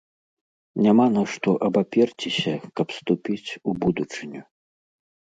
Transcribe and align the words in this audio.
Няма 0.85 1.05
на 1.17 1.23
што 1.33 1.49
абаперціся, 1.67 2.53
каб 2.79 2.87
ступіць 2.99 3.49
у 3.69 3.75
будучыню. 3.85 4.41